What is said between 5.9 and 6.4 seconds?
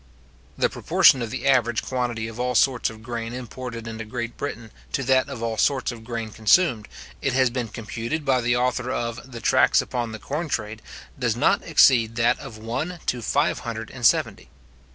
of grain